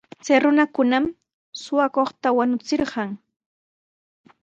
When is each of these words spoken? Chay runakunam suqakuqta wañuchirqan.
Chay 0.23 0.39
runakunam 0.43 1.05
suqakuqta 1.61 2.27
wañuchirqan. 2.37 3.09